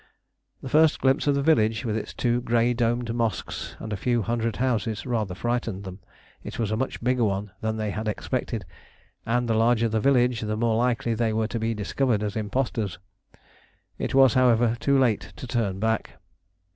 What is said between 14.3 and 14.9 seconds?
however,